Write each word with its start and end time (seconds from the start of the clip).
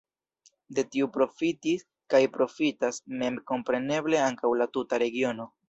De 0.77 0.83
tio 0.95 1.07
profitis 1.17 1.83
kaj 2.15 2.23
profitas 2.39 2.99
memkompreneble 3.21 4.25
ankaŭ 4.33 4.55
la 4.63 4.71
tuta 4.79 5.05
regiono. 5.09 5.51